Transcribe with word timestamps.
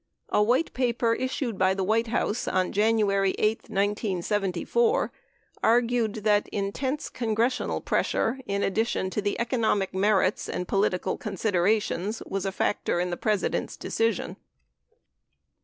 A 0.29 0.41
White 0.41 0.73
Paper 0.73 1.13
issued 1.13 1.59
by 1.59 1.75
the 1.75 1.83
White 1.83 2.07
House 2.07 2.47
on 2.47 2.71
January 2.71 3.35
8, 3.37 3.59
1974, 3.69 5.11
argued 5.61 6.13
that 6.23 6.47
intense 6.47 7.07
Congressional 7.07 7.81
pressure, 7.81 8.39
in 8.47 8.63
addi 8.63 8.87
tion 8.87 9.11
to 9.11 9.21
the 9.21 9.39
economic 9.39 9.93
merits 9.93 10.49
and 10.49 10.67
political 10.67 11.19
considerations, 11.19 12.23
was 12.25 12.47
a 12.47 12.51
factor 12.51 12.99
in 12.99 13.11
the 13.11 13.15
President's 13.15 13.77
decision. 13.77 14.37